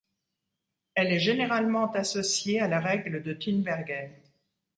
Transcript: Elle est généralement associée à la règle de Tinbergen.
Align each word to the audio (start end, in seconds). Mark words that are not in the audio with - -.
Elle 0.95 1.13
est 1.13 1.19
généralement 1.19 1.91
associée 1.93 2.59
à 2.59 2.67
la 2.67 2.79
règle 2.79 3.21
de 3.21 3.33
Tinbergen. 3.33 4.11